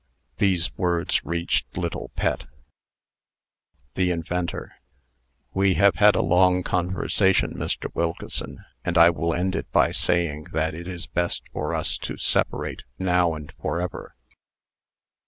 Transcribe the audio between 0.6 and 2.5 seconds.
words reached little Pet: